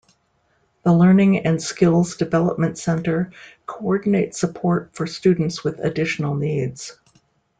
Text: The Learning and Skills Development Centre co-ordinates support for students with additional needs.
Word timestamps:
The 0.81 0.91
Learning 0.91 1.45
and 1.45 1.61
Skills 1.61 2.15
Development 2.17 2.75
Centre 2.75 3.31
co-ordinates 3.67 4.39
support 4.39 4.89
for 4.95 5.05
students 5.05 5.63
with 5.63 5.77
additional 5.77 6.33
needs. 6.33 6.97